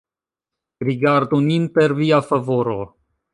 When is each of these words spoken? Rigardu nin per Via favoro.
Rigardu 0.87 1.37
nin 1.47 1.63
per 1.75 1.89
Via 2.01 2.19
favoro. 2.31 2.81